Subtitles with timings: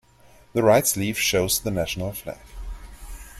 [0.53, 2.39] The right sleeve shows the national flag.